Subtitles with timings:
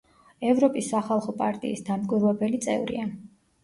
[0.51, 3.11] ევროპის სახალხო პარტიის დამკვირვებელი წევრია.